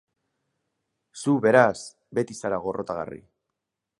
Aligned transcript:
Zu, 1.23 1.35
beraz, 1.43 1.77
beti 2.21 2.39
zara 2.41 2.61
gorrotagarri. 2.65 3.21